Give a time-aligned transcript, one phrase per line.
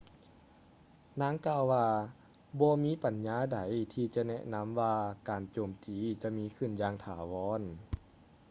[1.21, 1.87] ນາງກ່າວວ່າ
[2.59, 3.57] ບໍ່ມີປັນຍາໃດ
[3.93, 4.95] ທີ່ຈະແນະນຳວ່າ
[5.29, 7.61] ການໂຈມຕີຈະມີຂຶ້ນຢ່າງຖາວອນ